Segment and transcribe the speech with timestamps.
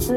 [0.00, 0.14] Into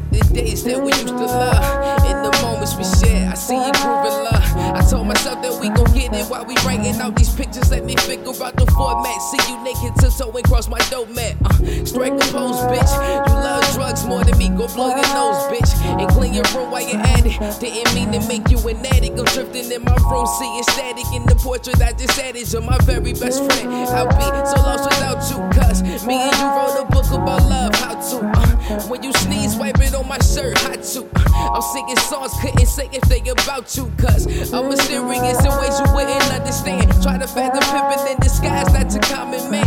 [0.00, 3.72] the days that we used to love, in the moments we share, I see you
[3.72, 4.37] grooving love.
[4.78, 7.68] I told myself that we gon' get it while we writing out these pictures.
[7.70, 9.18] Let me figure out the format.
[9.34, 11.34] See you naked tiptoeing cross my dope mat.
[11.44, 12.92] Uh, strike a pose, bitch.
[13.26, 14.48] You love drugs more than me.
[14.50, 17.34] Go blow your nose, bitch, and clean your room while you're at it.
[17.58, 19.18] Didn't mean to make you an addict.
[19.18, 22.46] I'm drifting in my room, seeing static in the portrait I just added.
[22.52, 23.74] You're my very best friend.
[23.90, 27.74] I'll be so lost without you, cuz me and you wrote a book about love.
[27.74, 30.56] How to, uh, when you sneeze, wipe it on my shirt.
[30.58, 31.27] How to, uh,
[31.58, 35.90] I'm singing songs, couldn't say if they about you, cuz I'm mysterious in ways you
[35.92, 36.86] wouldn't understand.
[37.02, 39.66] Try to fathom pimpin' in disguise, that's a common man.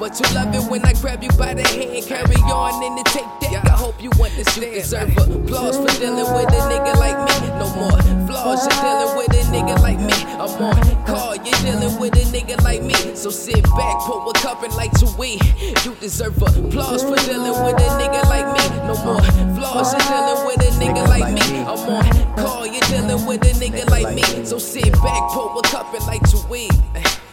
[0.00, 3.04] But you love it when I grab you by the hand, carry on in the
[3.04, 3.64] tape deck.
[3.66, 4.66] I hope you understand.
[4.66, 7.46] You deserve applause for dealing with a nigga like me.
[7.54, 10.18] No more flaws, you're dealing with a nigga like me.
[10.42, 12.17] I'm on call, you're dealing with
[13.18, 15.40] So sit back, pour a cup and light to we.
[15.84, 18.76] You deserve applause for dealing with a nigga like me.
[18.86, 19.20] No more
[19.56, 21.58] flaws, you're dealing with a nigga like me.
[21.58, 24.22] I'm on call, you're dealing with a nigga like me.
[24.44, 26.68] So sit back, pour a cup and light to we.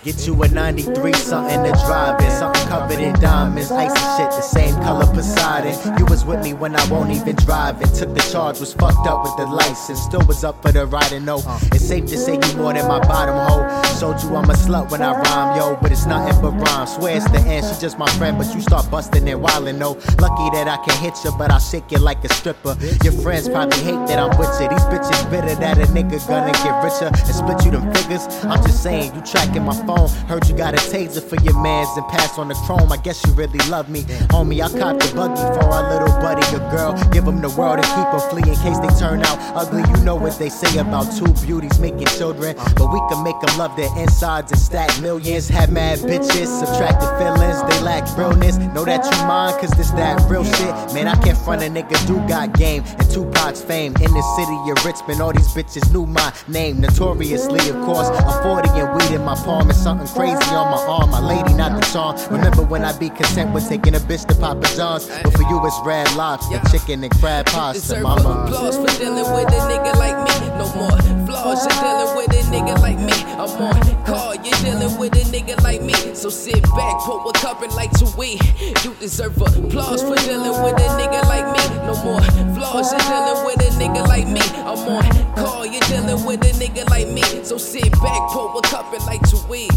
[0.03, 4.41] Get you a 93 something to drive in, something covered in diamonds, icy shit, the
[4.41, 5.99] same color Poseidon.
[5.99, 7.93] You was with me when I won't even drive it.
[7.93, 11.11] Took the charge, was fucked up with the license, still was up for the ride
[11.11, 11.43] and no.
[11.73, 13.84] It's safe to say you more than my bottom hole.
[13.99, 16.85] Showed you I'm a slut when I rhyme, yo, but it's nothing but rhyme.
[16.85, 19.91] Swear it's the end, she just my friend, but you start busting and wildin', no.
[20.19, 22.75] Lucky that I can hit you, but I'll shake you like a stripper.
[23.03, 24.67] Your friends probably hate that I'm with you.
[24.67, 28.27] These bitches bitter that a nigga gonna get richer and split you them figures.
[28.43, 30.09] I'm just saying, you tracking my phone.
[30.27, 32.91] Heard you got a taser for your mans and pass on the chrome.
[32.91, 34.01] I guess you really love me.
[34.35, 36.93] Homie, I caught the buggy for our little buddy, a girl.
[37.11, 39.83] Give them the world and keep them flee in case they turn out ugly.
[39.87, 42.55] You know what they say about two beauties making children.
[42.75, 45.47] But we can make them love their insides and stack millions.
[45.49, 47.61] Have mad bitches, subtracted feelings.
[47.69, 48.57] They lack realness.
[48.57, 50.73] Know that you mine, cause this that real shit.
[50.93, 52.83] Man, I can't front a nigga do got game.
[52.85, 55.21] And Tupac's fame in the city of Richmond.
[55.21, 56.79] All these bitches knew my name.
[56.81, 58.07] Notoriously, of course.
[58.09, 61.11] I'm 40 and weed in my palm and something crazy on my arm.
[61.11, 62.15] My lady, not the charm.
[62.31, 65.07] Remember when I be content with taking a bitch to Papa John's?
[65.07, 68.45] But for you, it's red lobster, chicken, and crab pasta, mama.
[68.45, 70.44] applause for dealing with a nigga like me.
[70.65, 73.13] No more flaws, you're dealing with a nigga like me.
[73.37, 75.93] I'm on call, you're dealing with a nigga like me.
[76.15, 78.39] So sit back, pour a cup and light to we.
[78.83, 81.63] You deserve applause for dealing with a nigga like me.
[81.85, 82.21] No more
[82.55, 84.41] flaws, you're dealing with a nigga like me.
[84.65, 87.21] I'm on call, you're dealing with a nigga like me.
[87.43, 89.69] So sit back, pour a cup and light to we.